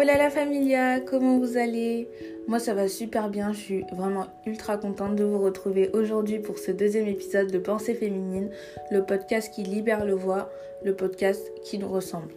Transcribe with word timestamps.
Hola 0.00 0.16
la 0.16 0.30
familia, 0.30 0.98
comment 1.00 1.36
vous 1.36 1.58
allez? 1.58 2.08
Moi 2.48 2.58
ça 2.58 2.72
va 2.72 2.88
super 2.88 3.28
bien, 3.28 3.52
je 3.52 3.58
suis 3.58 3.84
vraiment 3.92 4.28
ultra 4.46 4.78
contente 4.78 5.14
de 5.14 5.24
vous 5.24 5.38
retrouver 5.38 5.90
aujourd'hui 5.92 6.38
pour 6.38 6.58
ce 6.58 6.70
deuxième 6.70 7.06
épisode 7.06 7.52
de 7.52 7.58
Pensée 7.58 7.92
féminine, 7.92 8.48
le 8.90 9.04
podcast 9.04 9.52
qui 9.52 9.62
libère 9.62 10.06
le 10.06 10.14
voix, 10.14 10.48
le 10.82 10.96
podcast 10.96 11.52
qui 11.64 11.78
nous 11.78 11.88
ressemble. 11.88 12.32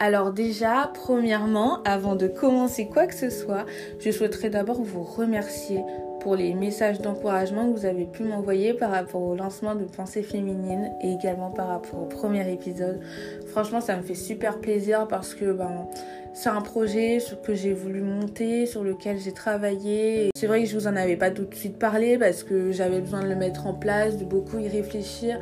Alors 0.00 0.32
déjà, 0.32 0.90
premièrement, 0.92 1.84
avant 1.84 2.16
de 2.16 2.26
commencer 2.26 2.88
quoi 2.88 3.06
que 3.06 3.14
ce 3.14 3.30
soit, 3.30 3.64
je 4.00 4.10
souhaiterais 4.10 4.50
d'abord 4.50 4.82
vous 4.82 5.04
remercier 5.04 5.82
pour 6.18 6.34
les 6.34 6.54
messages 6.54 7.00
d'encouragement 7.00 7.70
que 7.70 7.78
vous 7.78 7.86
avez 7.86 8.06
pu 8.06 8.24
m'envoyer 8.24 8.74
par 8.74 8.90
rapport 8.90 9.22
au 9.22 9.36
lancement 9.36 9.76
de 9.76 9.84
Pensée 9.84 10.22
Féminine 10.22 10.90
et 11.00 11.12
également 11.12 11.50
par 11.50 11.68
rapport 11.68 12.02
au 12.02 12.06
premier 12.06 12.50
épisode. 12.52 12.98
Franchement, 13.46 13.80
ça 13.80 13.96
me 13.96 14.02
fait 14.02 14.14
super 14.14 14.58
plaisir 14.58 15.06
parce 15.06 15.34
que 15.34 15.52
ben, 15.52 15.86
c'est 16.34 16.48
un 16.48 16.60
projet 16.60 17.18
que 17.44 17.54
j'ai 17.54 17.72
voulu 17.72 18.02
monter, 18.02 18.66
sur 18.66 18.82
lequel 18.82 19.18
j'ai 19.18 19.32
travaillé. 19.32 20.30
C'est 20.36 20.48
vrai 20.48 20.64
que 20.64 20.68
je 20.68 20.76
vous 20.76 20.88
en 20.88 20.96
avais 20.96 21.16
pas 21.16 21.30
tout 21.30 21.44
de 21.44 21.54
suite 21.54 21.78
parlé 21.78 22.18
parce 22.18 22.42
que 22.42 22.72
j'avais 22.72 23.00
besoin 23.00 23.22
de 23.22 23.28
le 23.28 23.36
mettre 23.36 23.66
en 23.66 23.74
place, 23.74 24.18
de 24.18 24.24
beaucoup 24.24 24.58
y 24.58 24.68
réfléchir 24.68 25.40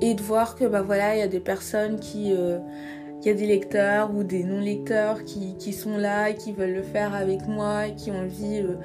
et 0.00 0.14
de 0.14 0.22
voir 0.22 0.54
que 0.54 0.64
ben 0.64 0.82
voilà, 0.82 1.16
il 1.16 1.18
y 1.18 1.22
a 1.22 1.28
des 1.28 1.40
personnes 1.40 1.98
qui 1.98 2.32
euh, 2.32 2.58
il 3.20 3.26
y 3.26 3.30
a 3.30 3.34
des 3.34 3.46
lecteurs 3.46 4.14
ou 4.14 4.22
des 4.22 4.44
non-lecteurs 4.44 5.24
qui, 5.24 5.56
qui, 5.56 5.72
sont 5.72 5.96
là, 5.96 6.32
qui 6.32 6.52
veulent 6.52 6.74
le 6.74 6.82
faire 6.84 7.14
avec 7.14 7.48
moi, 7.48 7.88
qui 7.96 8.12
ont 8.12 8.20
envie 8.20 8.60
euh, 8.60 8.76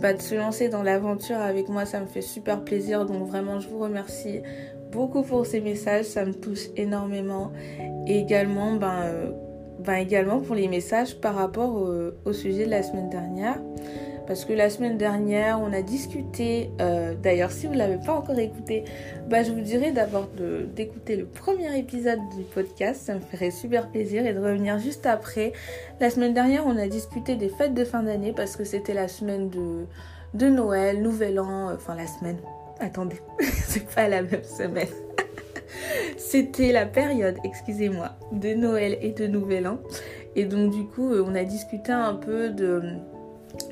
bah, 0.00 0.14
de 0.14 0.22
se 0.22 0.34
lancer 0.34 0.70
dans 0.70 0.82
l'aventure 0.82 1.36
avec 1.36 1.68
moi, 1.68 1.84
ça 1.84 2.00
me 2.00 2.06
fait 2.06 2.22
super 2.22 2.64
plaisir. 2.64 3.04
Donc 3.04 3.28
vraiment, 3.28 3.60
je 3.60 3.68
vous 3.68 3.78
remercie 3.78 4.40
beaucoup 4.90 5.22
pour 5.22 5.44
ces 5.44 5.60
messages, 5.60 6.06
ça 6.06 6.24
me 6.24 6.32
touche 6.32 6.68
énormément. 6.76 7.52
Et 8.06 8.18
également, 8.18 8.72
ben, 8.76 9.02
euh, 9.04 9.30
ben 9.84 9.94
également 9.94 10.40
pour 10.40 10.54
les 10.54 10.68
messages 10.68 11.16
par 11.20 11.34
rapport 11.34 11.88
au 12.24 12.32
sujet 12.32 12.66
de 12.66 12.70
la 12.70 12.82
semaine 12.82 13.10
dernière 13.10 13.58
parce 14.26 14.44
que 14.44 14.52
la 14.52 14.70
semaine 14.70 14.98
dernière, 14.98 15.60
on 15.60 15.72
a 15.72 15.82
discuté. 15.82 16.70
Euh, 16.80 17.14
d'ailleurs, 17.14 17.50
si 17.50 17.66
vous 17.66 17.72
ne 17.72 17.78
l'avez 17.78 17.98
pas 17.98 18.14
encore 18.14 18.38
écouté, 18.38 18.84
bah, 19.28 19.42
je 19.42 19.52
vous 19.52 19.60
dirais 19.60 19.92
d'abord 19.92 20.28
d'écouter 20.74 21.16
le 21.16 21.26
premier 21.26 21.76
épisode 21.78 22.20
du 22.36 22.42
podcast. 22.44 23.02
Ça 23.04 23.14
me 23.14 23.20
ferait 23.20 23.50
super 23.50 23.90
plaisir 23.90 24.24
et 24.26 24.32
de 24.32 24.38
revenir 24.38 24.78
juste 24.78 25.06
après. 25.06 25.52
La 26.00 26.10
semaine 26.10 26.34
dernière, 26.34 26.66
on 26.66 26.76
a 26.76 26.86
discuté 26.86 27.36
des 27.36 27.48
fêtes 27.48 27.74
de 27.74 27.84
fin 27.84 28.02
d'année 28.02 28.32
parce 28.32 28.56
que 28.56 28.64
c'était 28.64 28.94
la 28.94 29.08
semaine 29.08 29.50
de, 29.50 29.86
de 30.34 30.48
Noël, 30.48 31.02
Nouvel 31.02 31.40
An, 31.40 31.70
euh, 31.70 31.74
enfin 31.74 31.94
la 31.94 32.06
semaine. 32.06 32.38
Attendez, 32.80 33.20
c'est 33.42 33.86
pas 33.86 34.08
la 34.08 34.22
même 34.22 34.44
semaine. 34.44 34.88
C'était 36.16 36.72
la 36.72 36.86
période, 36.86 37.36
excusez-moi, 37.44 38.16
de 38.32 38.54
Noël 38.54 38.98
et 39.00 39.12
de 39.12 39.26
Nouvel 39.26 39.66
An. 39.66 39.78
Et 40.36 40.44
donc 40.44 40.72
du 40.72 40.84
coup, 40.84 41.12
euh, 41.12 41.24
on 41.26 41.34
a 41.34 41.44
discuté 41.44 41.92
un 41.92 42.14
peu 42.14 42.50
de 42.50 42.82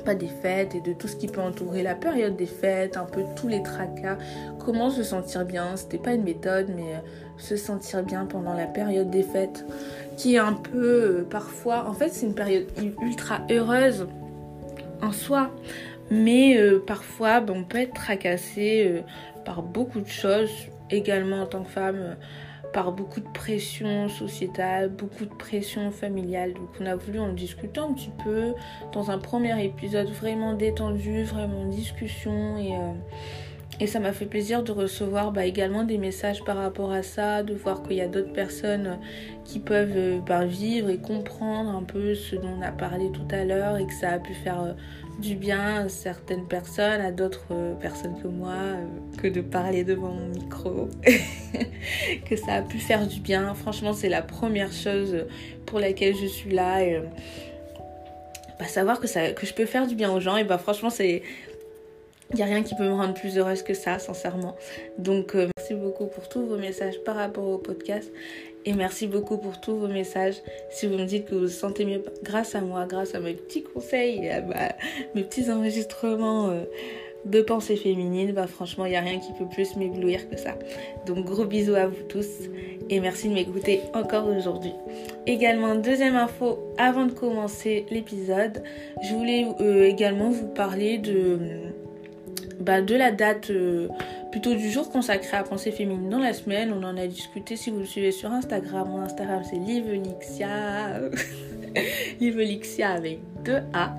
pas 0.04 0.14
des 0.14 0.28
fêtes 0.28 0.74
et 0.74 0.80
de 0.80 0.92
tout 0.92 1.08
ce 1.08 1.16
qui 1.16 1.26
peut 1.26 1.40
entourer 1.40 1.82
la 1.82 1.94
période 1.94 2.36
des 2.36 2.46
fêtes, 2.46 2.96
un 2.96 3.04
peu 3.04 3.22
tous 3.36 3.48
les 3.48 3.62
tracas, 3.62 4.18
comment 4.58 4.90
se 4.90 5.02
sentir 5.02 5.44
bien. 5.44 5.76
C'était 5.76 5.98
pas 5.98 6.12
une 6.12 6.22
méthode, 6.22 6.66
mais 6.74 6.94
euh, 6.94 6.98
se 7.38 7.56
sentir 7.56 8.02
bien 8.02 8.26
pendant 8.26 8.54
la 8.54 8.66
période 8.66 9.10
des 9.10 9.22
fêtes, 9.22 9.64
qui 10.16 10.34
est 10.34 10.38
un 10.38 10.52
peu 10.52 11.20
euh, 11.20 11.26
parfois, 11.28 11.88
en 11.88 11.92
fait, 11.92 12.10
c'est 12.10 12.26
une 12.26 12.34
période 12.34 12.66
ultra 13.02 13.40
heureuse 13.50 14.06
en 15.02 15.12
soi, 15.12 15.50
mais 16.10 16.58
euh, 16.58 16.82
parfois, 16.86 17.40
ben, 17.40 17.54
on 17.56 17.64
peut 17.64 17.78
être 17.78 17.94
tracassé 17.94 19.02
par 19.44 19.62
beaucoup 19.62 20.00
de 20.00 20.08
choses, 20.08 20.50
également 20.90 21.42
en 21.42 21.46
tant 21.46 21.62
que 21.62 21.70
femme 21.70 22.16
par 22.72 22.92
beaucoup 22.92 23.20
de 23.20 23.28
pression 23.28 24.08
sociétale, 24.08 24.90
beaucoup 24.90 25.24
de 25.24 25.34
pression 25.34 25.90
familiale. 25.90 26.54
Donc 26.54 26.68
on 26.80 26.86
a 26.86 26.94
voulu 26.94 27.18
en 27.18 27.32
discuter 27.32 27.80
un 27.80 27.92
petit 27.92 28.12
peu 28.24 28.54
dans 28.92 29.10
un 29.10 29.18
premier 29.18 29.64
épisode 29.64 30.08
vraiment 30.08 30.54
détendu, 30.54 31.24
vraiment 31.24 31.64
discussion 31.66 32.58
et, 32.58 32.74
euh, 32.76 32.92
et 33.80 33.86
ça 33.86 33.98
m'a 33.98 34.12
fait 34.12 34.26
plaisir 34.26 34.62
de 34.62 34.72
recevoir 34.72 35.32
bah, 35.32 35.46
également 35.46 35.84
des 35.84 35.96
messages 35.96 36.44
par 36.44 36.58
rapport 36.58 36.92
à 36.92 37.02
ça, 37.02 37.42
de 37.42 37.54
voir 37.54 37.82
qu'il 37.82 37.96
y 37.96 38.02
a 38.02 38.08
d'autres 38.08 38.32
personnes 38.32 38.98
qui 39.44 39.58
peuvent 39.58 39.96
euh, 39.96 40.18
bah, 40.20 40.44
vivre 40.44 40.90
et 40.90 40.98
comprendre 40.98 41.70
un 41.70 41.82
peu 41.82 42.14
ce 42.14 42.36
dont 42.36 42.50
on 42.58 42.62
a 42.62 42.72
parlé 42.72 43.10
tout 43.10 43.26
à 43.30 43.44
l'heure 43.44 43.78
et 43.78 43.86
que 43.86 43.94
ça 43.94 44.10
a 44.10 44.18
pu 44.18 44.34
faire 44.34 44.60
euh, 44.60 44.72
du 45.20 45.34
bien 45.34 45.84
à 45.84 45.88
certaines 45.88 46.46
personnes, 46.46 47.00
à 47.00 47.10
d'autres 47.10 47.46
euh, 47.52 47.74
personnes 47.74 48.20
que 48.22 48.28
moi, 48.28 48.52
euh, 48.52 48.86
que 49.16 49.28
de 49.28 49.40
parler 49.40 49.82
devant 49.82 50.12
mon 50.12 50.28
micro, 50.28 50.88
que 52.28 52.36
ça 52.36 52.54
a 52.54 52.62
pu 52.62 52.78
faire 52.78 53.06
du 53.06 53.20
bien. 53.20 53.54
Franchement, 53.54 53.94
c'est 53.94 54.10
la 54.10 54.22
première 54.22 54.72
chose 54.72 55.24
pour 55.64 55.80
laquelle 55.80 56.14
je 56.16 56.26
suis 56.26 56.50
là. 56.50 56.80
Bah, 58.58 58.66
savoir 58.66 59.00
que, 59.00 59.32
que 59.32 59.46
je 59.46 59.54
peux 59.54 59.64
faire 59.64 59.86
du 59.86 59.94
bien 59.94 60.12
aux 60.12 60.20
gens, 60.20 60.36
et 60.36 60.44
bah 60.44 60.58
franchement, 60.58 60.90
c'est 60.90 61.22
il 62.30 62.36
n'y 62.36 62.42
a 62.42 62.46
rien 62.46 62.62
qui 62.62 62.74
peut 62.74 62.84
me 62.84 62.94
rendre 62.94 63.14
plus 63.14 63.38
heureuse 63.38 63.62
que 63.62 63.74
ça, 63.74 63.98
sincèrement. 63.98 64.56
Donc, 64.98 65.34
euh, 65.34 65.48
merci 65.56 65.74
beaucoup 65.74 66.06
pour 66.06 66.28
tous 66.28 66.44
vos 66.46 66.56
messages 66.56 66.98
par 67.04 67.16
rapport 67.16 67.48
au 67.48 67.58
podcast. 67.58 68.10
Et 68.66 68.74
merci 68.74 69.06
beaucoup 69.06 69.38
pour 69.38 69.60
tous 69.60 69.74
vos 69.74 69.88
messages. 69.88 70.36
Si 70.70 70.86
vous 70.86 70.96
me 70.96 71.04
dites 71.04 71.26
que 71.26 71.34
vous 71.34 71.42
vous 71.42 71.48
sentez 71.48 71.84
mieux 71.84 72.04
grâce 72.22 72.54
à 72.54 72.60
moi, 72.60 72.84
grâce 72.86 73.14
à 73.14 73.20
mes 73.20 73.32
petits 73.34 73.62
conseils 73.62 74.26
et 74.26 74.30
à 74.32 74.42
mes 75.14 75.24
petits 75.24 75.50
enregistrements 75.50 76.50
euh, 76.50 76.64
de 77.24 77.40
pensée 77.40 77.76
féminine, 77.76 78.32
bah 78.32 78.46
franchement, 78.46 78.84
il 78.84 78.90
n'y 78.90 78.96
a 78.96 79.00
rien 79.00 79.18
qui 79.18 79.32
peut 79.32 79.48
plus 79.50 79.76
m'éblouir 79.76 80.28
que 80.28 80.36
ça. 80.36 80.56
Donc 81.06 81.24
gros 81.24 81.46
bisous 81.46 81.74
à 81.74 81.86
vous 81.86 82.02
tous 82.08 82.26
et 82.90 83.00
merci 83.00 83.28
de 83.28 83.34
m'écouter 83.34 83.80
encore 83.94 84.26
aujourd'hui. 84.26 84.72
Également, 85.26 85.74
deuxième 85.74 86.16
info 86.16 86.58
avant 86.76 87.06
de 87.06 87.12
commencer 87.12 87.86
l'épisode, 87.90 88.62
je 89.02 89.14
voulais 89.14 89.46
euh, 89.60 89.86
également 89.86 90.30
vous 90.30 90.48
parler 90.48 90.98
de, 90.98 91.38
bah, 92.60 92.82
de 92.82 92.94
la 92.94 93.10
date 93.10 93.50
euh, 93.50 93.88
plutôt 94.30 94.54
du 94.54 94.70
jour 94.70 94.90
consacré 94.90 95.36
à 95.36 95.42
pensée 95.42 95.72
féminine 95.72 96.10
dans 96.10 96.18
la 96.18 96.32
semaine. 96.32 96.72
On 96.72 96.82
en 96.84 96.96
a 96.96 97.06
discuté 97.06 97.56
si 97.56 97.70
vous 97.70 97.80
le 97.80 97.86
suivez 97.86 98.12
sur 98.12 98.30
Instagram. 98.32 98.88
Mon 98.88 99.00
Instagram 99.00 99.42
c'est 99.48 99.56
Livelixia. 99.56 101.00
Livelixia 102.20 102.90
avec 102.92 103.20
deux 103.44 103.60
A. 103.72 103.94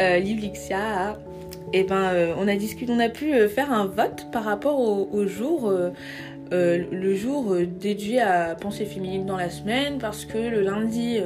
Euh, 0.00 0.18
Livelixia. 0.18 1.18
Et 1.72 1.80
eh 1.80 1.84
ben 1.84 2.10
euh, 2.12 2.34
on 2.38 2.46
a 2.46 2.54
discuté, 2.54 2.92
on 2.92 3.00
a 3.00 3.08
pu 3.08 3.32
faire 3.48 3.72
un 3.72 3.86
vote 3.86 4.26
par 4.30 4.44
rapport 4.44 4.78
au, 4.78 5.26
jour. 5.26 5.72
Le 6.52 7.14
jour 7.14 7.56
dédié 7.80 8.20
à 8.20 8.54
pensée 8.54 8.84
féminine 8.84 9.26
dans 9.26 9.36
la 9.36 9.50
semaine 9.50 9.98
parce 9.98 10.24
que 10.24 10.38
le 10.38 10.62
lundi 10.62 11.18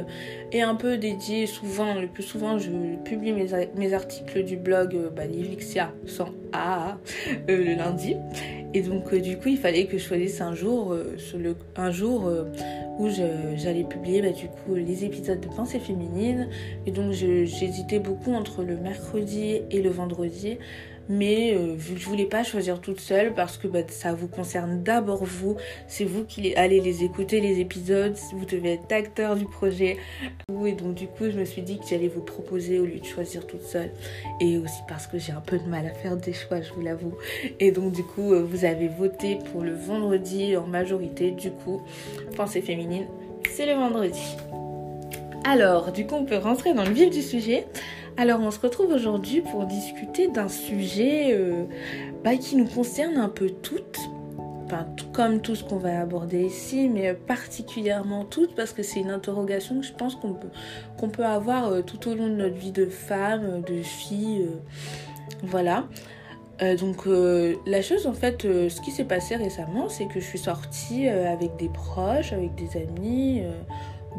est 0.52 0.60
un 0.60 0.74
peu 0.74 0.96
dédié 0.96 1.46
souvent, 1.46 1.94
le 1.94 2.06
plus 2.06 2.22
souvent 2.22 2.58
je 2.58 2.70
publie 3.04 3.32
mes, 3.32 3.48
mes 3.76 3.92
articles 3.92 4.44
du 4.44 4.56
blog 4.56 4.96
bah, 5.14 5.26
Livelixia 5.26 5.92
sans 6.06 6.30
A 6.52 6.98
le 7.46 7.74
lundi 7.74 8.16
et 8.74 8.82
donc 8.82 9.12
euh, 9.12 9.20
du 9.20 9.38
coup, 9.38 9.48
il 9.48 9.56
fallait 9.56 9.86
que 9.86 9.96
je 9.96 10.04
choisisse 10.04 10.40
un 10.40 10.54
jour, 10.54 10.92
euh, 10.92 11.16
le, 11.38 11.56
un 11.76 11.90
jour 11.90 12.26
euh, 12.26 12.44
où 12.98 13.08
j'allais 13.08 13.84
publier 13.84 14.20
bah, 14.20 14.30
du 14.30 14.46
coup 14.48 14.74
les 14.74 15.04
épisodes 15.04 15.40
de 15.40 15.48
Pensée 15.48 15.78
féminine. 15.78 16.48
Et 16.86 16.90
donc 16.90 17.12
j'hésitais 17.12 17.98
beaucoup 17.98 18.32
entre 18.32 18.62
le 18.62 18.76
mercredi 18.76 19.62
et 19.70 19.80
le 19.80 19.90
vendredi 19.90 20.58
mais 21.08 21.54
euh, 21.54 21.76
je 21.78 22.04
voulais 22.06 22.26
pas 22.26 22.42
choisir 22.42 22.80
toute 22.80 23.00
seule 23.00 23.34
parce 23.34 23.56
que 23.56 23.68
bah, 23.68 23.80
ça 23.88 24.12
vous 24.12 24.28
concerne 24.28 24.82
d'abord 24.82 25.24
vous, 25.24 25.56
c'est 25.86 26.04
vous 26.04 26.24
qui 26.24 26.54
allez 26.54 26.80
les 26.80 27.04
écouter 27.04 27.40
les 27.40 27.60
épisodes, 27.60 28.16
vous 28.32 28.44
devez 28.44 28.74
être 28.74 28.92
acteur 28.92 29.36
du 29.36 29.44
projet. 29.44 29.96
Et 30.66 30.72
donc 30.72 30.94
du 30.94 31.06
coup 31.06 31.24
je 31.30 31.38
me 31.38 31.44
suis 31.44 31.62
dit 31.62 31.78
que 31.78 31.84
j'allais 31.88 32.08
vous 32.08 32.22
proposer 32.22 32.78
au 32.78 32.84
lieu 32.84 32.98
de 32.98 33.04
choisir 33.04 33.46
toute 33.46 33.62
seule 33.62 33.90
et 34.40 34.58
aussi 34.58 34.80
parce 34.88 35.06
que 35.06 35.18
j'ai 35.18 35.32
un 35.32 35.40
peu 35.40 35.58
de 35.58 35.68
mal 35.68 35.86
à 35.86 35.90
faire 35.90 36.16
des 36.16 36.32
choix, 36.32 36.60
je 36.60 36.72
vous 36.72 36.82
l'avoue. 36.82 37.14
Et 37.60 37.72
donc 37.72 37.92
du 37.92 38.02
coup 38.02 38.32
euh, 38.32 38.42
vous 38.42 38.64
avez 38.64 38.88
voté 38.88 39.38
pour 39.52 39.62
le 39.62 39.74
vendredi 39.74 40.56
en 40.56 40.66
majorité, 40.66 41.30
du 41.30 41.50
coup 41.50 41.82
pensée 42.36 42.60
féminine, 42.60 43.06
c'est 43.50 43.66
le 43.66 43.72
vendredi. 43.72 44.36
Alors, 45.44 45.92
du 45.92 46.06
coup, 46.06 46.16
on 46.16 46.24
peut 46.24 46.36
rentrer 46.36 46.74
dans 46.74 46.84
le 46.84 46.90
vif 46.90 47.10
du 47.10 47.22
sujet. 47.22 47.66
Alors 48.18 48.40
on 48.40 48.50
se 48.50 48.58
retrouve 48.58 48.90
aujourd'hui 48.90 49.42
pour 49.42 49.64
discuter 49.64 50.26
d'un 50.26 50.48
sujet 50.48 51.28
euh, 51.34 51.66
bah, 52.24 52.36
qui 52.36 52.56
nous 52.56 52.66
concerne 52.66 53.16
un 53.16 53.28
peu 53.28 53.48
toutes, 53.48 54.00
enfin 54.64 54.88
comme 55.12 55.40
tout 55.40 55.54
ce 55.54 55.62
qu'on 55.62 55.76
va 55.76 56.00
aborder 56.00 56.42
ici, 56.42 56.88
mais 56.88 57.14
particulièrement 57.14 58.24
toutes 58.24 58.56
parce 58.56 58.72
que 58.72 58.82
c'est 58.82 58.98
une 58.98 59.12
interrogation 59.12 59.78
que 59.78 59.86
je 59.86 59.92
pense 59.92 60.16
qu'on 60.16 60.34
peut, 61.08 61.24
avoir 61.24 61.68
euh, 61.68 61.82
tout 61.82 62.08
au 62.08 62.16
long 62.16 62.26
de 62.26 62.34
notre 62.34 62.56
vie 62.56 62.72
de 62.72 62.86
femme, 62.86 63.62
de 63.62 63.82
fille, 63.82 64.48
euh, 64.48 65.44
voilà. 65.44 65.84
donc 66.80 67.06
la 67.06 67.82
chose 67.82 68.08
en 68.08 68.14
fait, 68.14 68.42
ce 68.42 68.80
qui 68.80 68.90
s'est 68.90 69.04
passé 69.04 69.36
récemment, 69.36 69.88
c'est 69.88 70.06
que 70.06 70.18
je 70.18 70.24
suis 70.24 70.40
sortie 70.40 71.06
avec 71.06 71.54
des 71.54 71.68
proches, 71.68 72.32
avec 72.32 72.56
des 72.56 72.76
amis 72.82 73.42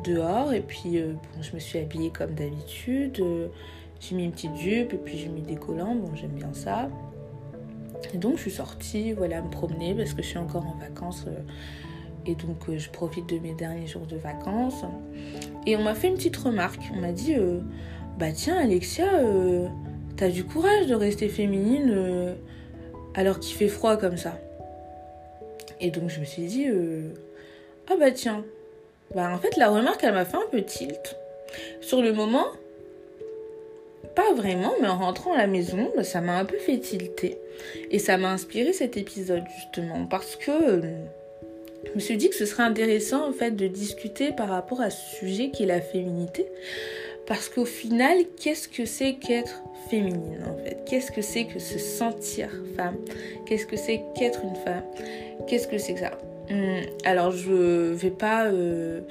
dehors 0.06 0.54
et 0.54 0.62
puis 0.62 1.04
je 1.42 1.54
me 1.54 1.60
suis 1.60 1.80
habillée 1.80 2.12
comme 2.12 2.34
d'habitude 2.34 3.22
j'ai 4.00 4.16
mis 4.16 4.24
une 4.25 4.31
petite 4.31 4.56
jupe 4.56 4.94
et 4.94 4.98
puis 4.98 5.18
j'ai 5.18 5.28
mis 5.28 5.42
des 5.42 5.56
collants, 5.56 5.96
bon 5.96 6.16
j'aime 6.16 6.31
bien 6.31 6.54
ça. 6.54 6.90
Et 8.13 8.18
donc 8.18 8.38
je 8.38 8.44
suis 8.44 8.51
sortie, 8.51 9.12
voilà, 9.13 9.42
me 9.42 9.50
promener 9.50 9.94
parce 9.94 10.13
que 10.13 10.22
je 10.22 10.28
suis 10.28 10.38
encore 10.38 10.66
en 10.66 10.75
vacances. 10.80 11.25
Euh, 11.28 11.40
et 12.25 12.36
donc 12.36 12.69
euh, 12.69 12.78
je 12.78 12.90
profite 12.90 13.28
de 13.28 13.40
mes 13.40 13.54
derniers 13.54 13.88
jours 13.88 14.06
de 14.06 14.16
vacances. 14.16 14.84
Et 15.66 15.75
on 15.75 15.84
m'a 15.84 15.96
fait 15.96 16.07
une 16.07 16.16
petite 16.16 16.38
remarque. 16.38 16.81
On 16.96 17.01
m'a 17.01 17.12
dit 17.12 17.36
euh, 17.36 17.60
Bah 18.18 18.31
tiens, 18.31 18.57
Alexia, 18.57 19.06
t'as 20.16 20.30
du 20.30 20.44
courage 20.44 20.88
de 20.88 20.96
rester 20.96 21.28
féminine 21.28 22.36
alors 23.16 23.40
qu'il 23.40 23.56
fait 23.56 23.68
froid 23.68 23.98
comme 23.98 24.18
ça. 24.18 24.38
Et 25.81 25.92
donc 25.92 26.10
je 26.10 26.19
me 26.19 26.25
suis 26.25 26.44
dit 26.44 26.68
Ah 27.90 27.96
bah 28.00 28.12
tiens. 28.12 28.44
Bah 29.16 29.31
en 29.34 29.38
fait, 29.40 29.57
la 29.57 29.69
remarque, 29.69 30.04
elle 30.04 30.13
m'a 30.13 30.25
fait 30.25 30.38
un 30.38 30.48
peu 30.51 30.62
tilt. 30.62 31.18
Sur 31.81 32.01
le 32.01 32.13
moment, 32.13 32.46
pas 34.16 34.34
vraiment, 34.34 34.74
mais 34.82 34.88
en 34.88 34.98
rentrant 34.98 35.34
à 35.34 35.38
la 35.38 35.48
maison, 35.48 35.92
bah, 35.96 36.04
ça 36.04 36.22
m'a 36.22 36.38
un 36.38 36.46
peu 36.46 36.58
fait 36.58 36.78
tilter. 36.78 37.38
Et 37.92 38.00
ça 38.00 38.18
m'a 38.18 38.32
inspiré 38.32 38.74
cet 38.74 38.98
épisode 38.98 39.44
justement 39.56 40.06
parce 40.06 40.36
que 40.36 40.82
je 41.86 41.94
me 41.96 42.00
suis 42.00 42.18
dit 42.18 42.30
que 42.30 42.36
ce 42.36 42.46
serait 42.46 42.64
intéressant 42.64 43.28
en 43.28 43.34
fait 43.34 43.52
de 43.52 43.68
discuter 43.68 44.32
par 44.32 44.50
rapport 44.50 44.82
à 44.82 44.90
ce 44.90 45.16
sujet 45.18 45.50
qui 45.50 45.64
est 45.64 45.68
la 45.68 45.82
féminité. 45.82 46.46
Parce 47.26 47.48
qu'au 47.48 47.66
final, 47.66 48.18
qu'est-ce 48.42 48.68
que 48.68 48.86
c'est 48.86 49.14
qu'être 49.14 49.62
féminine 49.90 50.44
en 50.48 50.58
fait? 50.64 50.84
Qu'est-ce 50.86 51.12
que 51.12 51.22
c'est 51.22 51.46
que 51.46 51.60
se 51.60 51.78
sentir 51.78 52.50
femme? 52.76 52.98
Qu'est-ce 53.46 53.66
que 53.66 53.78
c'est 53.78 54.02
qu'être 54.18 54.42
une 54.44 54.56
femme? 54.56 54.84
Qu'est-ce 55.48 55.68
que 55.68 55.78
c'est 55.78 55.94
que 55.94 56.00
ça? 56.00 56.12
Hum, 56.50 56.82
Alors 57.06 57.32
je 57.32 57.94
vais 57.94 58.10
pas... 58.10 58.48
Euh, 58.48 59.02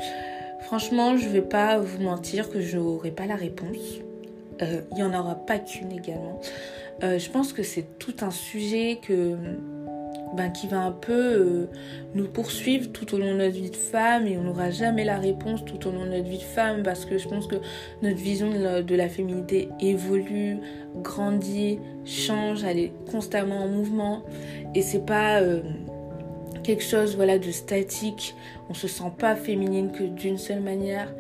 franchement, 0.63 1.17
je 1.17 1.29
vais 1.29 1.43
pas 1.43 1.79
vous 1.79 2.03
mentir 2.03 2.51
que 2.51 2.61
je 2.61 2.77
n'aurai 2.77 3.13
pas 3.13 3.27
la 3.27 3.37
réponse. 3.37 4.01
Euh, 4.63 4.81
il 4.93 4.97
n'y 4.97 5.03
en 5.03 5.19
aura 5.19 5.35
pas 5.35 5.59
qu'une 5.59 5.93
également. 5.93 6.41
Euh, 7.03 7.19
je 7.19 7.31
pense 7.31 7.53
que 7.53 7.63
c'est 7.63 7.99
tout 7.99 8.17
un 8.23 8.31
sujet 8.31 8.99
que 9.01 9.37
ben, 10.37 10.51
qui 10.51 10.67
va 10.67 10.81
un 10.81 10.93
peu 10.93 11.13
euh, 11.13 11.67
nous 12.15 12.27
poursuivre 12.27 12.91
tout 12.93 13.15
au 13.15 13.19
long 13.19 13.33
de 13.33 13.39
notre 13.39 13.55
vie 13.55 13.71
de 13.71 13.77
femme 13.77 14.27
et 14.27 14.37
on 14.37 14.43
n'aura 14.43 14.71
jamais 14.71 15.05
la 15.05 15.17
réponse 15.17 15.65
tout 15.65 15.87
au 15.87 15.93
long 15.93 16.05
de 16.05 16.11
notre 16.11 16.29
vie 16.29 16.39
de 16.39 16.43
femme 16.43 16.83
parce 16.83 17.05
que 17.05 17.19
je 17.19 17.29
pense 17.29 17.47
que 17.47 17.57
notre 18.03 18.19
vision 18.19 18.51
de 18.51 18.95
la, 18.95 19.09
féminité 19.09 19.69
évolue, 19.81 20.59
grandit, 20.97 21.79
change, 22.05 22.65
elle 22.65 22.79
est 22.79 22.93
constamment 23.11 23.63
en 23.65 23.69
mouvement 23.69 24.23
et 24.75 24.83
c'est 24.83 25.07
pas 25.07 25.41
quelque 26.63 26.85
chose 26.85 27.17
voilà 27.17 27.39
de 27.39 27.51
statique. 27.51 28.35
On 28.69 28.75
se 28.75 28.89
sent 28.89 29.13
pas 29.19 29.35
féminine 29.35 29.93
que 29.93 30.05
d'une 30.05 30.37
seule 30.37 30.61
manière 30.61 31.15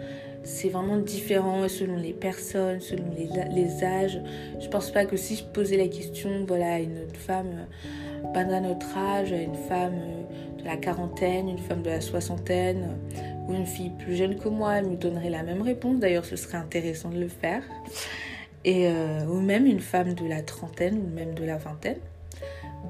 c'est 0.48 0.70
vraiment 0.70 0.96
différent 0.96 1.68
selon 1.68 1.96
les 1.96 2.14
personnes, 2.14 2.80
selon 2.80 3.04
les, 3.16 3.28
les, 3.54 3.84
âges. 3.84 4.18
Je 4.60 4.68
pense 4.68 4.90
pas 4.90 5.04
que 5.04 5.16
si 5.16 5.36
je 5.36 5.44
posais 5.44 5.76
la 5.76 5.88
question, 5.88 6.44
voilà, 6.46 6.74
à 6.74 6.78
une 6.78 7.06
femme 7.12 7.66
pas 8.32 8.40
à 8.40 8.60
notre 8.60 8.96
âge, 8.96 9.30
une 9.30 9.54
femme 9.54 10.00
de 10.58 10.64
la 10.64 10.76
quarantaine, 10.76 11.48
une 11.48 11.58
femme 11.58 11.82
de 11.82 11.90
la 11.90 12.00
soixantaine 12.00 12.96
ou 13.46 13.54
une 13.54 13.66
fille 13.66 13.90
plus 13.90 14.16
jeune 14.16 14.36
que 14.36 14.48
moi, 14.48 14.76
elle 14.76 14.86
me 14.86 14.96
donnerait 14.96 15.30
la 15.30 15.42
même 15.42 15.62
réponse. 15.62 15.98
D'ailleurs, 15.98 16.24
ce 16.24 16.36
serait 16.36 16.58
intéressant 16.58 17.10
de 17.10 17.20
le 17.20 17.28
faire. 17.28 17.62
Et, 18.64 18.88
euh, 18.88 19.24
ou 19.26 19.40
même 19.40 19.66
une 19.66 19.80
femme 19.80 20.14
de 20.14 20.26
la 20.26 20.42
trentaine 20.42 20.98
ou 20.98 21.14
même 21.14 21.34
de 21.34 21.44
la 21.44 21.56
vingtaine. 21.56 21.98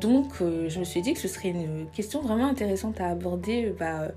Donc, 0.00 0.40
euh, 0.40 0.68
je 0.68 0.78
me 0.78 0.84
suis 0.84 1.02
dit 1.02 1.12
que 1.12 1.20
ce 1.20 1.28
serait 1.28 1.50
une 1.50 1.86
question 1.92 2.22
vraiment 2.22 2.46
intéressante 2.46 3.00
à 3.00 3.08
aborder 3.08 3.74
bah, 3.78 4.08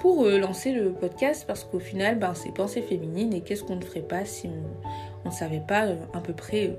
pour 0.00 0.24
euh, 0.24 0.38
lancer 0.38 0.72
le 0.72 0.92
podcast 0.92 1.44
parce 1.46 1.64
qu'au 1.64 1.78
final, 1.78 2.18
ben, 2.18 2.34
c'est 2.34 2.52
pensée 2.52 2.82
féminine 2.82 3.32
et 3.32 3.40
qu'est-ce 3.40 3.64
qu'on 3.64 3.76
ne 3.76 3.84
ferait 3.84 4.00
pas 4.00 4.24
si 4.24 4.48
on 5.24 5.28
ne 5.28 5.34
savait 5.34 5.62
pas 5.66 5.86
à 6.12 6.20
peu 6.20 6.32
près 6.32 6.76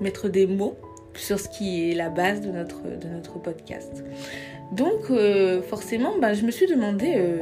mettre 0.00 0.28
des 0.28 0.46
mots 0.46 0.76
sur 1.14 1.38
ce 1.38 1.48
qui 1.48 1.90
est 1.90 1.94
la 1.94 2.08
base 2.08 2.40
de 2.40 2.50
notre, 2.50 2.82
podcast. 3.42 4.04
Donc 4.72 5.10
euh, 5.10 5.62
forcément, 5.62 6.18
bah, 6.18 6.34
je 6.34 6.44
me 6.44 6.50
suis 6.50 6.66
demandé, 6.66 7.14
euh, 7.16 7.40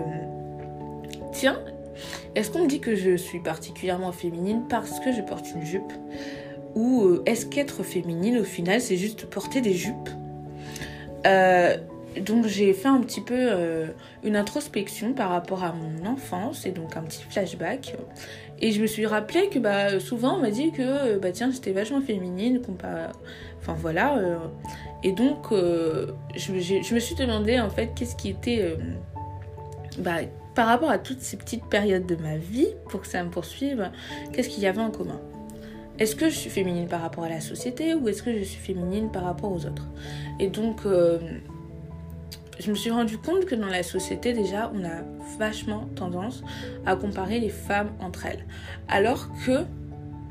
tiens, 1.32 1.60
est-ce 2.34 2.50
qu'on 2.50 2.60
me 2.60 2.68
dit 2.68 2.80
que 2.80 2.94
je 2.94 3.16
suis 3.16 3.40
particulièrement 3.40 4.12
féminine 4.12 4.62
parce 4.68 5.00
que 5.00 5.12
je 5.12 5.20
porte 5.20 5.46
une 5.54 5.64
jupe? 5.64 5.92
Ou 6.74 7.02
euh, 7.02 7.22
est-ce 7.26 7.46
qu'être 7.46 7.82
féminine, 7.82 8.38
au 8.38 8.44
final, 8.44 8.80
c'est 8.80 8.96
juste 8.96 9.26
porter 9.26 9.60
des 9.60 9.74
jupes? 9.74 10.08
Donc 12.20 12.46
j'ai 12.46 12.72
fait 12.72 12.88
un 12.88 13.00
petit 13.00 13.20
peu 13.20 13.50
une 14.24 14.36
introspection 14.36 15.12
par 15.12 15.30
rapport 15.30 15.64
à 15.64 15.72
mon 15.72 16.06
enfance 16.06 16.66
et 16.66 16.70
donc 16.70 16.96
un 16.96 17.02
petit 17.02 17.22
flashback. 17.22 17.96
Et 18.62 18.72
je 18.72 18.82
me 18.82 18.86
suis 18.86 19.06
rappelé 19.06 19.48
que 19.48 19.58
bah, 19.58 20.00
souvent 20.00 20.36
on 20.36 20.40
m'a 20.40 20.50
dit 20.50 20.70
que 20.72 21.18
bah, 21.18 21.32
tiens 21.32 21.50
j'étais 21.50 21.72
vachement 21.72 22.00
féminine 22.00 22.60
Enfin 23.60 23.74
voilà. 23.78 24.16
Euh, 24.18 24.38
et 25.02 25.12
donc, 25.12 25.52
euh, 25.52 26.12
je, 26.36 26.52
me 26.94 27.00
suis 27.00 27.14
demandé 27.14 27.60
en 27.60 27.70
fait 27.70 27.90
qu'est-ce 27.94 28.16
qui 28.16 28.30
était. 28.30 28.60
Euh, 28.62 28.76
bah, 29.98 30.18
par 30.54 30.66
rapport 30.66 30.90
à 30.90 30.98
toutes 30.98 31.20
ces 31.20 31.36
petites 31.36 31.64
périodes 31.66 32.06
de 32.06 32.16
ma 32.16 32.36
vie, 32.36 32.68
pour 32.88 33.00
que 33.00 33.06
ça 33.06 33.22
me 33.22 33.30
poursuive, 33.30 33.90
qu'est-ce 34.32 34.48
qu'il 34.48 34.62
y 34.62 34.66
avait 34.66 34.80
en 34.80 34.90
commun? 34.90 35.20
Est-ce 35.98 36.16
que 36.16 36.28
je 36.28 36.34
suis 36.34 36.50
féminine 36.50 36.88
par 36.88 37.02
rapport 37.02 37.24
à 37.24 37.28
la 37.28 37.40
société 37.40 37.94
ou 37.94 38.08
est-ce 38.08 38.22
que 38.22 38.36
je 38.36 38.42
suis 38.42 38.58
féminine 38.58 39.10
par 39.12 39.24
rapport 39.24 39.52
aux 39.52 39.64
autres? 39.66 39.86
Et 40.38 40.48
donc, 40.48 40.80
je 42.60 42.70
me 42.70 42.76
suis 42.76 42.90
rendu 42.90 43.16
compte 43.16 43.46
que 43.46 43.54
dans 43.54 43.66
la 43.66 43.82
société, 43.82 44.32
déjà, 44.32 44.70
on 44.74 44.84
a 44.84 45.02
vachement 45.38 45.88
tendance 45.96 46.42
à 46.84 46.94
comparer 46.94 47.40
les 47.40 47.48
femmes 47.48 47.90
entre 48.00 48.26
elles. 48.26 48.44
Alors 48.88 49.28
que 49.46 49.64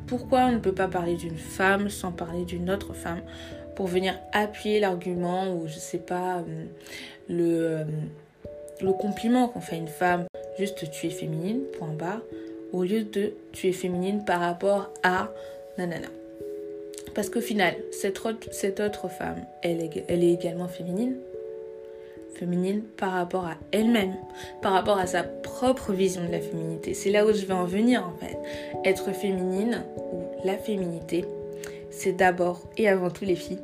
pourquoi 0.06 0.46
on 0.46 0.54
ne 0.54 0.60
peut 0.60 0.74
pas 0.74 0.88
parler 0.88 1.16
d'une 1.16 1.38
femme 1.38 1.90
sans 1.90 2.12
parler 2.12 2.46
d'une 2.46 2.70
autre 2.70 2.94
femme? 2.94 3.22
Pour 3.76 3.88
venir 3.88 4.14
appuyer 4.34 4.80
l'argument 4.80 5.54
ou 5.54 5.68
je 5.68 5.80
sais 5.80 6.00
pas 6.00 6.40
euh, 6.40 6.66
le, 7.30 7.78
euh, 7.78 7.84
le 8.82 8.92
compliment 8.92 9.48
qu'on 9.48 9.62
fait 9.62 9.76
à 9.76 9.80
une 9.80 9.88
femme 9.88 10.26
juste 10.58 10.92
tu 10.92 11.08
es 11.08 11.10
féminine 11.10 11.62
point 11.78 11.94
bas 11.94 12.20
au 12.74 12.84
lieu 12.84 13.04
de 13.04 13.32
tu 13.54 13.70
es 13.70 13.72
féminine 13.72 14.26
par 14.26 14.42
rapport 14.42 14.90
à 15.02 15.30
nanana. 15.78 16.10
Parce 17.16 17.30
qu'au 17.30 17.40
final 17.40 17.74
cette 17.92 18.26
autre, 18.26 18.50
cette 18.52 18.82
autre 18.82 19.08
femme 19.08 19.46
elle 19.62 19.80
est, 19.80 20.04
elle 20.10 20.26
est 20.26 20.34
également 20.34 20.68
féminine 20.68 21.16
féminine 22.34 22.82
par 22.98 23.12
rapport 23.12 23.46
à 23.46 23.56
elle-même, 23.72 24.16
par 24.62 24.74
rapport 24.74 24.98
à 24.98 25.08
sa 25.08 25.24
propre 25.24 25.94
vision 25.94 26.26
de 26.26 26.32
la 26.32 26.40
féminité. 26.40 26.94
C'est 26.94 27.12
là 27.12 27.26
où 27.26 27.34
je 27.34 27.46
vais 27.46 27.54
en 27.54 27.66
venir 27.66 28.04
en 28.06 28.18
fait. 28.20 28.38
Être 28.86 29.12
féminine 29.14 29.84
ou 30.14 30.24
la 30.46 30.58
féminité, 30.58 31.26
c'est 31.92 32.14
d'abord 32.14 32.62
et 32.78 32.88
avant 32.88 33.10
tout 33.10 33.26
les 33.26 33.36
filles 33.36 33.62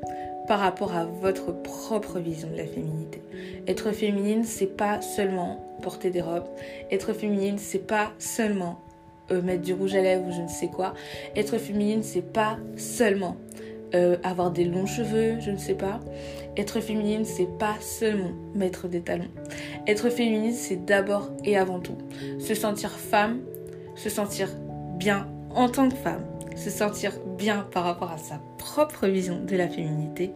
par 0.47 0.59
rapport 0.59 0.93
à 0.93 1.05
votre 1.05 1.51
propre 1.51 2.19
vision 2.19 2.49
de 2.49 2.57
la 2.57 2.65
féminité. 2.65 3.21
Être 3.67 3.91
féminine, 3.91 4.43
c'est 4.43 4.77
pas 4.77 5.01
seulement 5.01 5.63
porter 5.81 6.09
des 6.09 6.21
robes. 6.21 6.47
Être 6.91 7.13
féminine, 7.13 7.57
c'est 7.57 7.87
pas 7.87 8.11
seulement 8.19 8.79
euh, 9.31 9.41
mettre 9.41 9.63
du 9.63 9.73
rouge 9.73 9.95
à 9.95 10.01
lèvres 10.01 10.27
ou 10.27 10.31
je 10.31 10.41
ne 10.41 10.47
sais 10.47 10.67
quoi. 10.67 10.93
Être 11.35 11.57
féminine, 11.57 12.03
c'est 12.03 12.21
pas 12.21 12.57
seulement 12.77 13.37
euh, 13.95 14.17
avoir 14.23 14.51
des 14.51 14.65
longs 14.65 14.85
cheveux, 14.85 15.39
je 15.39 15.51
ne 15.51 15.57
sais 15.57 15.73
pas. 15.73 16.01
Être 16.57 16.81
féminine, 16.81 17.23
c'est 17.23 17.47
pas 17.57 17.75
seulement 17.79 18.31
mettre 18.53 18.89
des 18.89 19.01
talons. 19.01 19.29
Être 19.87 20.09
féminine, 20.09 20.53
c'est 20.53 20.85
d'abord 20.85 21.31
et 21.45 21.57
avant 21.57 21.79
tout 21.79 21.97
se 22.39 22.53
sentir 22.53 22.91
femme, 22.91 23.39
se 23.95 24.09
sentir 24.09 24.49
bien 24.97 25.27
en 25.49 25.69
tant 25.69 25.87
que 25.87 25.95
femme, 25.95 26.25
se 26.57 26.69
sentir 26.69 27.13
bien 27.37 27.65
par 27.71 27.85
rapport 27.85 28.11
à 28.11 28.17
sa 28.17 28.41
propre 28.57 29.07
vision 29.07 29.41
de 29.43 29.55
la 29.55 29.69
féminité, 29.69 30.31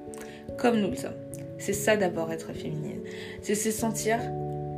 comme 0.57 0.79
nous 0.79 0.91
le 0.91 0.95
sommes. 0.95 1.11
C'est 1.57 1.73
ça 1.73 1.97
d'abord 1.97 2.31
être 2.31 2.53
féminine. 2.53 3.01
C'est 3.41 3.55
se 3.55 3.71
sentir 3.71 4.19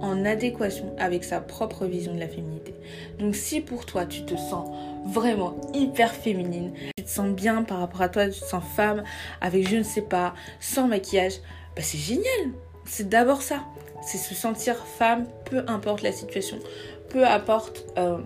en 0.01 0.25
adéquation 0.25 0.95
avec 0.97 1.23
sa 1.23 1.39
propre 1.39 1.85
vision 1.85 2.15
de 2.15 2.19
la 2.19 2.27
féminité. 2.27 2.73
Donc 3.19 3.35
si 3.35 3.61
pour 3.61 3.85
toi 3.85 4.07
tu 4.07 4.23
te 4.23 4.35
sens 4.35 4.67
vraiment 5.05 5.55
hyper 5.75 6.11
féminine, 6.11 6.73
tu 7.01 7.07
te 7.07 7.09
sens 7.09 7.29
bien 7.29 7.63
par 7.63 7.79
rapport 7.79 8.01
à 8.01 8.09
toi, 8.09 8.27
tu 8.27 8.39
te 8.39 8.45
sens 8.45 8.63
femme 8.75 9.03
avec 9.41 9.67
je 9.67 9.77
ne 9.77 9.83
sais 9.83 10.01
pas, 10.01 10.33
sans 10.59 10.87
maquillage, 10.87 11.39
bah 11.75 11.81
c'est 11.81 11.97
génial. 11.97 12.51
C'est 12.85 13.09
d'abord 13.09 13.41
ça. 13.41 13.61
C'est 14.03 14.17
se 14.17 14.35
sentir 14.35 14.75
femme, 14.75 15.25
peu 15.45 15.63
importe 15.67 16.01
la 16.01 16.11
situation, 16.11 16.57
peu 17.09 17.25
importe 17.25 17.85
euh, 17.97 18.17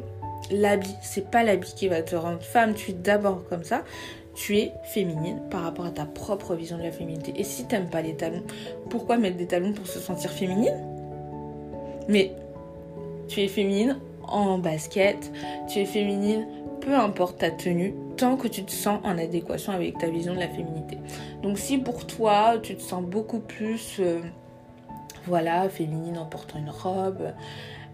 l'habit. 0.51 0.95
C'est 1.01 1.29
pas 1.29 1.43
l'habit 1.43 1.73
qui 1.75 1.87
va 1.87 2.01
te 2.01 2.15
rendre 2.15 2.41
femme, 2.41 2.73
tu 2.73 2.91
es 2.91 2.93
d'abord 2.93 3.47
comme 3.49 3.63
ça 3.63 3.83
tu 4.37 4.57
es 4.57 4.73
féminine 4.83 5.39
par 5.49 5.63
rapport 5.63 5.85
à 5.85 5.91
ta 5.91 6.03
propre 6.03 6.55
vision 6.55 6.77
de 6.77 6.83
la 6.83 6.91
féminité. 6.91 7.31
Et 7.37 7.45
si 7.45 7.67
t'aimes 7.67 7.89
pas 7.89 8.01
les 8.01 8.17
talons, 8.17 8.43
pourquoi 8.89 9.15
mettre 9.15 9.37
des 9.37 9.47
talons 9.47 9.71
pour 9.71 9.87
se 9.87 9.97
sentir 9.97 10.29
féminine? 10.29 10.77
Mais 12.09 12.33
tu 13.29 13.39
es 13.39 13.47
féminine 13.47 13.97
en 14.27 14.57
basket, 14.57 15.31
tu 15.69 15.79
es 15.79 15.85
féminine 15.85 16.45
peu 16.85 16.93
importe 16.93 17.39
ta 17.39 17.51
tenue, 17.51 17.93
tant 18.17 18.37
que 18.37 18.47
tu 18.47 18.63
te 18.63 18.71
sens 18.71 18.99
en 19.03 19.17
adéquation 19.17 19.73
avec 19.73 19.97
ta 19.97 20.07
vision 20.07 20.33
de 20.33 20.39
la 20.39 20.49
féminité. 20.49 20.97
Donc 21.43 21.57
si 21.57 21.77
pour 21.77 22.05
toi, 22.07 22.57
tu 22.61 22.75
te 22.75 22.81
sens 22.81 23.03
beaucoup 23.03 23.39
plus, 23.39 23.97
euh, 23.99 24.21
voilà, 25.25 25.67
féminine 25.69 26.17
en 26.17 26.25
portant 26.25 26.59
une 26.59 26.69
robe, 26.69 27.33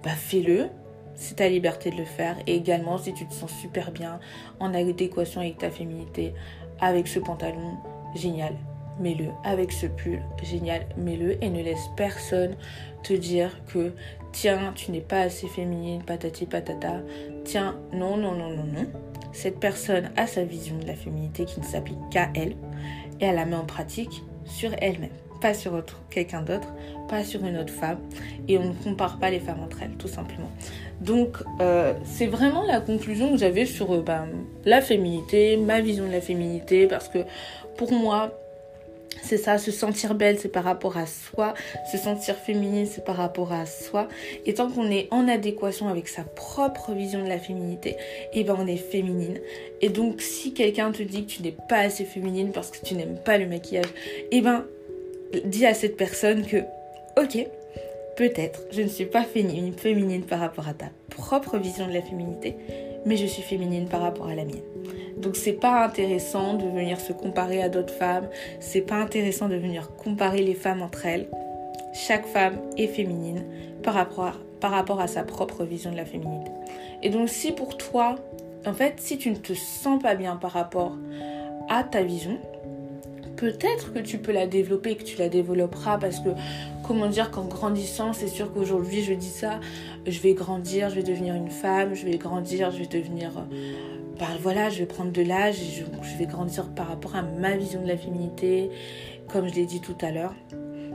bah 0.04 0.12
fais-le. 0.12 0.70
C'est 1.16 1.36
ta 1.36 1.50
liberté 1.50 1.92
de 1.92 1.98
le 1.98 2.06
faire. 2.06 2.38
Et 2.48 2.56
également, 2.56 2.98
si 2.98 3.13
tu 3.13 3.28
te 3.28 3.34
sens 3.34 3.51
super 3.51 3.92
bien 3.92 4.20
en 4.60 4.74
adéquation 4.74 5.42
avec 5.42 5.58
ta 5.58 5.70
féminité, 5.70 6.34
avec 6.80 7.08
ce 7.08 7.20
pantalon, 7.20 7.78
génial. 8.16 8.54
mets-le. 9.00 9.28
Avec 9.44 9.72
ce 9.72 9.86
pull, 9.88 10.22
génial, 10.44 10.86
mets-le 10.98 11.44
et 11.44 11.50
ne 11.50 11.62
laisse 11.62 11.90
personne 11.96 12.56
te 13.04 13.13
dire 13.13 13.51
que 13.68 13.94
tiens, 14.32 14.72
tu 14.75 14.92
n'es 14.92 15.01
pas 15.01 15.22
assez 15.22 15.48
féminine, 15.48 16.04
patati 16.04 16.46
patata. 16.46 17.01
Tiens, 17.44 17.75
non, 17.94 18.18
non, 18.18 18.34
non, 18.34 18.50
non, 18.50 18.63
non. 18.63 18.88
Cette 19.34 19.60
personne 19.60 20.12
a 20.18 20.28
sa 20.28 20.44
vision 20.44 20.78
de 20.78 20.86
la 20.86 20.96
féminité 20.96 21.46
qui 21.46 21.60
ne 21.60 21.66
s'applique 21.66 21.98
qu'à 22.10 22.30
elle 22.36 22.56
et 23.20 23.26
elle 23.26 23.36
la 23.36 23.46
met 23.46 23.56
en 23.56 23.66
pratique 23.66 24.24
sur 24.46 24.72
elle-même, 24.80 25.10
pas 25.40 25.54
sur 25.54 25.84
quelqu'un 26.10 26.42
d'autre, 26.42 26.68
pas 27.08 27.24
sur 27.24 27.46
une 27.46 27.58
autre 27.58 27.74
femme. 27.74 28.00
Et 28.48 28.58
on 28.58 28.66
ne 28.66 28.74
compare 28.74 29.20
pas 29.20 29.30
les 29.30 29.40
femmes 29.40 29.62
entre 29.64 29.84
elles, 29.84 29.96
tout 29.98 30.08
simplement. 30.08 30.50
Donc, 31.00 31.38
euh, 31.60 31.94
c'est 32.04 32.28
vraiment 32.28 32.64
la 32.64 32.82
conclusion 32.82 33.32
que 33.32 33.38
j'avais 33.38 33.66
sur 33.66 33.94
euh, 33.94 34.02
bah, 34.02 34.26
la 34.66 34.82
féminité, 34.82 35.58
ma 35.58 35.82
vision 35.82 36.08
de 36.08 36.12
la 36.12 36.22
féminité, 36.22 36.88
parce 36.88 37.08
que 37.08 37.20
pour 37.78 37.92
moi, 37.92 38.32
c'est 39.24 39.38
ça, 39.38 39.58
se 39.58 39.72
sentir 39.72 40.15
belle, 40.15 40.39
c'est 40.39 40.51
par 40.51 40.63
rapport 40.63 40.98
à 40.98 41.06
soi. 41.06 41.53
Se 41.91 41.98
sentir 41.98 42.36
féminine, 42.36 42.86
c'est 42.86 43.03
par 43.03 43.15
rapport 43.15 43.53
à 43.53 43.65
soi. 43.65 44.08
Et 44.46 44.53
tant 44.53 44.70
qu'on 44.70 44.89
est 44.89 45.08
en 45.12 45.27
adéquation 45.27 45.88
avec 45.88 46.08
sa 46.08 46.24
propre 46.24 46.94
vision 46.94 47.24
de 47.24 47.30
la 47.30 47.38
féminité, 47.38 47.91
et 48.34 48.41
eh 48.41 48.44
ben 48.44 48.56
on 48.60 48.68
est 48.68 48.77
féminine. 48.77 49.39
Et 49.82 49.89
donc 49.89 50.22
si 50.22 50.53
quelqu'un 50.53 50.91
te 50.91 51.03
dit 51.03 51.25
que 51.25 51.32
tu 51.32 51.44
n'es 51.44 51.56
pas 51.70 51.80
assez 51.80 52.06
féminine 52.06 52.51
parce 52.51 52.72
que 52.72 52.84
tu 52.86 52.96
n'aimes 52.96 53.18
pas 53.24 53.38
le 53.38 53.48
maquillage, 53.48 53.86
et 54.32 54.38
eh 54.38 54.41
ben 54.41 54.65
dis 55.46 55.65
à 55.65 55.74
cette 55.74 55.98
personne 55.98 56.46
que, 56.46 56.58
ok, 57.18 57.48
peut-être 58.18 58.62
je 58.72 58.82
ne 58.82 58.88
suis 58.88 59.06
pas 59.06 59.24
féminine, 59.24 59.74
féminine 59.74 60.24
par 60.24 60.39
rapport 60.39 60.68
à 60.68 60.74
ta 60.74 60.89
propre 61.10 61.58
vision 61.58 61.88
de 61.88 61.94
la 61.94 62.01
féminité, 62.01 62.56
mais 63.06 63.18
je 63.18 63.25
suis 63.25 63.44
féminine 63.44 63.88
par 63.88 64.01
rapport 64.01 64.27
à 64.27 64.36
la 64.36 64.46
mienne. 64.46 64.62
Donc 65.22 65.36
c'est 65.36 65.54
pas 65.54 65.86
intéressant 65.86 66.56
de 66.56 66.66
venir 66.66 67.00
se 67.00 67.13
comparer 67.13 67.62
à 67.62 67.70
d'autres 67.70 67.94
femmes, 67.94 68.28
c'est 68.60 68.82
pas 68.82 68.96
intéressant 68.96 69.48
de 69.48 69.56
venir 69.56 69.96
comparer 69.96 70.42
les 70.42 70.56
femmes 70.56 70.82
entre 70.82 71.06
elles. 71.06 71.28
Chaque 71.94 72.25
femme 72.25 72.58
est 72.78 72.88
féminine 72.88 73.46
par 73.84 73.94
rapport, 73.94 74.25
à, 74.25 74.34
par 74.60 74.72
rapport 74.72 75.00
à 75.00 75.08
sa 75.08 75.24
propre 75.24 75.63
vision 75.63 75.92
de 75.92 75.98
la 75.98 76.06
féminité. 76.06 76.50
Et 77.04 77.10
donc 77.10 77.30
si 77.30 77.51
pour 77.51 77.78
toi, 77.78 78.16
en 78.66 78.74
fait, 78.74 78.96
si 78.98 79.18
tu 79.18 79.30
ne 79.30 79.36
te 79.36 79.54
sens 79.54 80.01
pas 80.01 80.16
bien 80.16 80.36
par 80.38 80.51
rapport 80.51 80.98
à 81.70 81.84
ta 81.84 82.01
vision, 82.01 82.40
peut-être 83.36 83.94
que 83.94 84.00
tu 84.00 84.18
peux 84.18 84.32
la 84.32 84.48
développer, 84.48 84.96
que 84.96 85.04
tu 85.04 85.18
la 85.18 85.30
développeras 85.30 85.98
parce 85.98 86.20
que, 86.20 86.30
comment 86.88 87.08
dire, 87.08 87.32
qu'en 87.32 87.46
grandissant, 87.46 88.13
c'est 88.13 88.28
sûr 88.28 88.51
qu'aujourd'hui 88.54 89.04
je 89.04 89.13
dis 89.13 89.30
ça, 89.30 89.60
je 90.08 90.20
vais 90.20 90.34
grandir, 90.34 90.90
je 90.90 90.96
vais 90.96 91.04
devenir 91.04 91.36
une 91.36 91.50
femme, 91.50 91.94
je 91.94 92.06
vais 92.06 92.18
grandir, 92.18 92.72
je 92.72 92.80
vais 92.80 92.88
devenir 92.88 93.32
bah, 94.20 94.27
voilà, 94.41 94.70
je 94.70 94.80
vais 94.80 94.86
prendre 94.86 95.12
de 95.12 95.22
l'âge 95.22 95.60
et 95.62 95.84
je, 95.84 96.18
vais 96.18 96.25
grandir 96.25 96.70
par 96.75 96.88
rapport 96.88 97.15
à 97.15 97.22
ma 97.22 97.56
vision 97.56 97.82
de 97.82 97.88
la 97.88 97.98
féminité, 97.98 98.70
comme 99.27 99.48
je 99.48 99.56
l'ai 99.56 99.65
dit 99.65 99.82
tout 99.82 99.98
à 100.01 100.12
l'heure. 100.12 100.34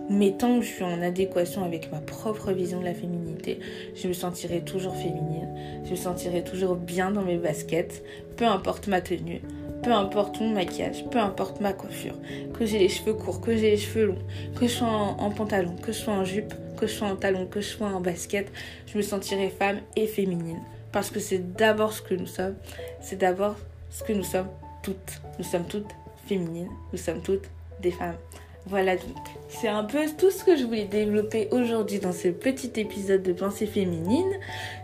Mais 0.08 0.32
tant 0.32 0.60
que 0.60 0.64
je 0.64 0.70
suis 0.70 0.84
en 0.84 1.02
adéquation 1.02 1.64
avec 1.64 1.90
ma 1.90 2.00
propre 2.00 2.52
vision 2.52 2.78
de 2.78 2.84
la 2.84 2.94
féminité, 2.94 3.58
je 3.96 4.06
me 4.06 4.12
sentirai 4.12 4.60
toujours 4.60 4.94
féminine, 4.94 5.48
je 5.84 5.90
me 5.90 5.96
sentirai 5.96 6.44
toujours 6.44 6.76
bien 6.76 7.10
dans 7.10 7.22
mes 7.22 7.38
baskets, 7.38 8.04
peu 8.36 8.46
importe 8.46 8.86
ma 8.86 9.00
tenue, 9.00 9.42
peu 9.82 9.90
importe 9.90 10.40
mon 10.40 10.50
maquillage, 10.50 11.04
peu 11.10 11.18
importe 11.18 11.60
ma 11.60 11.72
coiffure, 11.72 12.14
que 12.56 12.64
j'ai 12.64 12.78
les 12.78 12.88
cheveux 12.88 13.14
courts, 13.14 13.40
que 13.40 13.56
j'ai 13.56 13.70
les 13.70 13.76
cheveux 13.76 14.06
longs, 14.06 14.22
que 14.54 14.68
je 14.68 14.72
sois 14.72 14.88
en, 14.88 15.30
pantalon, 15.30 15.74
que 15.82 15.90
je 15.90 15.98
sois 15.98 16.14
en 16.14 16.24
jupe, 16.24 16.54
que 16.76 16.86
je 16.86 16.92
sois 16.92 17.08
en 17.08 17.16
talon, 17.16 17.46
que 17.46 17.60
je 17.60 17.66
sois 17.66 17.88
en 17.88 18.00
basket, 18.00 18.52
je 18.86 18.96
me 18.96 19.02
sentirai 19.02 19.48
femme 19.48 19.80
et 19.96 20.06
féminine. 20.06 20.60
Parce 20.96 21.10
que 21.10 21.20
c'est 21.20 21.54
d'abord 21.54 21.92
ce 21.92 22.00
que 22.00 22.14
nous 22.14 22.26
sommes. 22.26 22.54
C'est 23.02 23.16
d'abord 23.16 23.56
ce 23.90 24.02
que 24.02 24.14
nous 24.14 24.24
sommes 24.24 24.48
toutes. 24.82 25.20
Nous 25.38 25.44
sommes 25.44 25.66
toutes 25.66 25.90
féminines. 26.26 26.70
Nous 26.90 26.98
sommes 26.98 27.20
toutes 27.20 27.44
des 27.82 27.90
femmes. 27.90 28.16
Voilà 28.64 28.96
donc. 28.96 29.14
C'est 29.50 29.68
un 29.68 29.84
peu 29.84 30.06
tout 30.16 30.30
ce 30.30 30.42
que 30.42 30.56
je 30.56 30.64
voulais 30.64 30.86
développer 30.86 31.48
aujourd'hui 31.50 31.98
dans 31.98 32.14
ce 32.14 32.28
petit 32.28 32.80
épisode 32.80 33.22
de 33.22 33.34
pensée 33.34 33.66
féminine. 33.66 34.32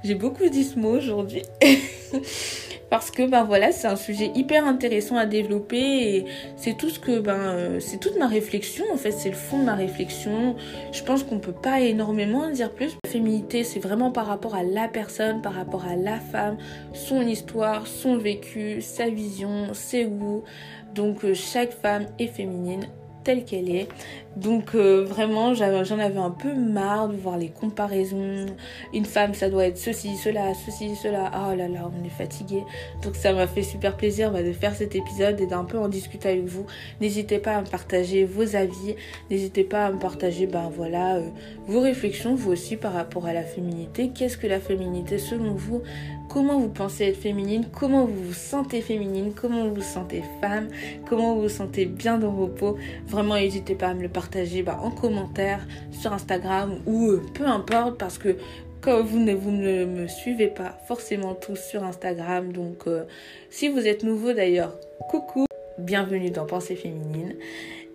J'ai 0.04 0.14
beaucoup 0.14 0.46
dit 0.50 0.64
ce 0.64 0.78
mot 0.78 0.98
aujourd'hui. 0.98 1.44
parce 2.92 3.10
que 3.10 3.26
ben 3.26 3.42
voilà 3.42 3.72
c'est 3.72 3.86
un 3.86 3.96
sujet 3.96 4.30
hyper 4.34 4.66
intéressant 4.66 5.16
à 5.16 5.24
développer 5.24 5.78
et 5.78 6.26
c'est 6.56 6.76
tout 6.76 6.90
ce 6.90 6.98
que 6.98 7.20
ben 7.20 7.38
euh, 7.38 7.80
c'est 7.80 7.98
toute 7.98 8.18
ma 8.18 8.26
réflexion 8.26 8.84
en 8.92 8.98
fait 8.98 9.12
c'est 9.12 9.30
le 9.30 9.34
fond 9.34 9.60
de 9.60 9.64
ma 9.64 9.74
réflexion. 9.74 10.56
Je 10.92 11.02
pense 11.02 11.22
qu'on 11.22 11.38
peut 11.38 11.54
pas 11.54 11.80
énormément 11.80 12.40
en 12.40 12.50
dire 12.50 12.70
plus. 12.70 12.94
La 13.04 13.10
féminité 13.10 13.64
c'est 13.64 13.80
vraiment 13.80 14.10
par 14.10 14.26
rapport 14.26 14.54
à 14.54 14.62
la 14.62 14.88
personne 14.88 15.40
par 15.40 15.54
rapport 15.54 15.86
à 15.86 15.96
la 15.96 16.20
femme 16.20 16.58
son 16.92 17.22
histoire 17.22 17.86
son 17.86 18.18
vécu 18.18 18.82
sa 18.82 19.08
vision 19.08 19.72
ses 19.72 20.04
goûts. 20.04 20.42
Donc 20.94 21.24
euh, 21.24 21.32
chaque 21.32 21.72
femme 21.72 22.04
est 22.18 22.26
féminine 22.26 22.86
telle 23.24 23.44
qu'elle 23.44 23.70
est. 23.70 23.88
Donc 24.36 24.74
euh, 24.74 25.04
vraiment, 25.04 25.52
j'en 25.54 25.98
avais 25.98 26.18
un 26.18 26.30
peu 26.30 26.54
marre 26.54 27.08
de 27.08 27.16
voir 27.16 27.36
les 27.36 27.48
comparaisons. 27.48 28.46
Une 28.94 29.04
femme, 29.04 29.34
ça 29.34 29.50
doit 29.50 29.66
être 29.66 29.76
ceci, 29.76 30.16
cela, 30.16 30.54
ceci, 30.54 30.96
cela. 30.96 31.30
Oh 31.34 31.54
là 31.54 31.68
là, 31.68 31.90
on 31.92 32.04
est 32.04 32.10
fatigué. 32.10 32.62
Donc 33.02 33.16
ça 33.16 33.32
m'a 33.32 33.46
fait 33.46 33.62
super 33.62 33.96
plaisir 33.96 34.30
bah, 34.30 34.42
de 34.42 34.52
faire 34.52 34.74
cet 34.74 34.94
épisode 34.94 35.40
et 35.40 35.46
d'un 35.46 35.64
peu 35.64 35.78
en 35.78 35.88
discuter 35.88 36.30
avec 36.30 36.44
vous. 36.44 36.64
N'hésitez 37.00 37.38
pas 37.38 37.56
à 37.56 37.60
me 37.60 37.66
partager 37.66 38.24
vos 38.24 38.56
avis. 38.56 38.96
N'hésitez 39.30 39.64
pas 39.64 39.86
à 39.86 39.92
me 39.92 39.98
partager, 39.98 40.46
ben 40.46 40.70
voilà, 40.74 41.16
euh, 41.16 41.28
vos 41.66 41.80
réflexions, 41.80 42.34
vous 42.34 42.52
aussi, 42.52 42.76
par 42.76 42.94
rapport 42.94 43.26
à 43.26 43.32
la 43.32 43.42
féminité. 43.42 44.10
Qu'est-ce 44.14 44.38
que 44.38 44.46
la 44.46 44.60
féminité 44.60 45.18
selon 45.18 45.54
vous? 45.54 45.82
Comment 46.28 46.58
vous 46.58 46.70
pensez 46.70 47.04
être 47.04 47.18
féminine, 47.18 47.66
comment 47.70 48.06
vous 48.06 48.28
vous 48.28 48.32
sentez 48.32 48.80
féminine, 48.80 49.32
comment 49.34 49.68
vous 49.68 49.74
vous 49.74 49.82
sentez 49.82 50.22
femme, 50.40 50.68
comment 51.06 51.34
vous 51.34 51.42
vous 51.42 51.48
sentez 51.50 51.84
bien 51.84 52.16
dans 52.16 52.30
vos 52.30 52.46
peaux? 52.46 52.78
Vraiment, 53.12 53.34
n'hésitez 53.34 53.74
pas 53.74 53.88
à 53.88 53.94
me 53.94 54.00
le 54.00 54.08
partager 54.08 54.62
bah, 54.62 54.78
en 54.82 54.90
commentaire 54.90 55.60
sur 55.90 56.14
Instagram 56.14 56.80
ou 56.86 57.10
euh, 57.10 57.22
peu 57.34 57.44
importe 57.44 57.98
parce 57.98 58.16
que 58.16 58.38
comme 58.80 59.04
vous 59.04 59.18
ne, 59.18 59.34
vous 59.34 59.50
ne 59.50 59.84
me 59.84 60.08
suivez 60.08 60.46
pas 60.46 60.78
forcément 60.88 61.34
tous 61.34 61.56
sur 61.56 61.84
Instagram, 61.84 62.54
donc 62.54 62.86
euh, 62.86 63.04
si 63.50 63.68
vous 63.68 63.86
êtes 63.86 64.02
nouveau 64.02 64.32
d'ailleurs, 64.32 64.78
coucou, 65.10 65.44
bienvenue 65.76 66.30
dans 66.30 66.46
Pensée 66.46 66.74
féminine. 66.74 67.34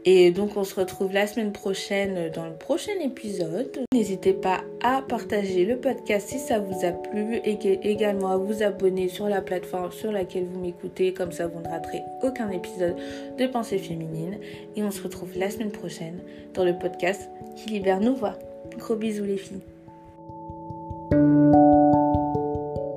Et 0.06 0.32
donc 0.32 0.56
on 0.56 0.63
se 0.63 0.75
retrouve 0.75 1.12
la 1.12 1.27
semaine 1.27 1.51
prochaine 1.51 2.32
dans 2.32 2.46
le 2.46 2.54
prochain 2.54 2.94
épisode. 3.04 3.84
N'hésitez 3.94 4.34
pas 4.34 4.62
à 4.82 5.01
partager 5.01 5.66
le 5.66 5.77
podcast 5.77 6.30
si 6.30 6.39
ça 6.39 6.60
vous 6.60 6.86
a 6.86 6.92
plu 6.92 7.36
et 7.44 7.58
également 7.89 8.30
à 8.30 8.38
vous 8.38 8.63
abonner 8.63 9.10
sur 9.10 9.27
la 9.27 9.42
plateforme 9.42 9.92
sur 9.92 10.12
laquelle 10.12 10.46
vous 10.46 10.60
m'écoutez. 10.60 11.13
Comme 11.13 11.32
ça 11.32 11.48
vous 11.48 11.60
ne 11.60 11.68
raterez 11.68 12.04
aucun 12.24 12.50
épisode 12.51 12.96
de 13.38 13.48
Pensée 13.48 13.77
féminine. 13.80 14.38
Et 14.75 14.84
on 14.84 14.92
se 14.92 15.04
retrouve 15.04 15.38
la 15.38 15.50
semaine 15.50 15.72
prochaine 15.72 16.22
dans 16.54 16.63
le 16.63 16.77
podcast 16.77 17.30
qui 17.56 17.70
libère 17.70 18.00
nos 18.00 18.13
voix. 18.13 18.38
Gros 18.77 18.96
bisous 18.96 19.25
les 19.25 19.38
filles. 19.38 19.62